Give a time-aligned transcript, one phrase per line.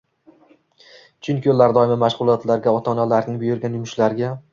[1.27, 4.33] chunki ular doimo mashg‘ulotlarga, ota-onalarning buyurgan yumushlariga